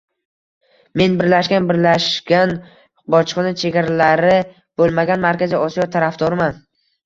Men 1.01 1.17
birlashgan, 1.19 1.67
birlashgan, 1.71 2.55
bojxona 3.17 3.53
chegaralari 3.61 4.41
bo'lmagan 4.83 5.25
Markaziy 5.31 5.63
Osiyo 5.71 5.91
tarafdoriman 6.01 6.63